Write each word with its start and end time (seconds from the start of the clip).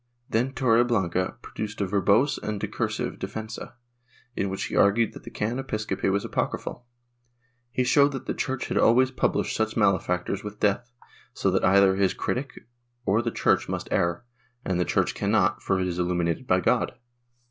Then 0.27 0.53
Torre 0.53 0.83
blanca 0.83 1.37
produced 1.43 1.79
a 1.79 1.85
verbose 1.85 2.39
and 2.41 2.59
discursive 2.59 3.19
"Defensa," 3.19 3.75
in 4.35 4.49
which 4.49 4.63
he 4.63 4.75
argued 4.75 5.13
that 5.13 5.21
the 5.25 5.29
can. 5.29 5.59
Episcopi 5.59 6.09
was 6.09 6.25
apocryphal; 6.25 6.87
he 7.69 7.83
showed 7.83 8.11
that 8.13 8.25
the 8.25 8.33
Church 8.33 8.65
had 8.69 8.79
always 8.79 9.11
punished 9.11 9.55
such 9.55 9.77
malefactors 9.77 10.43
with 10.43 10.59
death, 10.59 10.91
so 11.35 11.51
that 11.51 11.63
either 11.63 11.95
his 11.97 12.15
critic 12.15 12.65
or 13.05 13.21
the 13.21 13.29
Church 13.29 13.69
must 13.69 13.89
err, 13.91 14.25
and 14.65 14.79
the 14.79 14.85
Church 14.85 15.13
cannot, 15.13 15.61
for 15.61 15.79
it 15.79 15.85
is 15.85 15.99
illuminated 15.99 16.47
by 16.47 16.61
God. 16.61 16.93